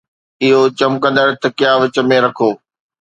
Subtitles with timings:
[0.43, 2.49] اهو چمڪندڙ تکيا وچ ۾ رکو